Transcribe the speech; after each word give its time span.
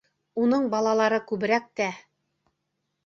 Уның 0.43 0.63
балалары 0.75 1.19
күберәк 1.33 1.69
тә... 1.81 1.91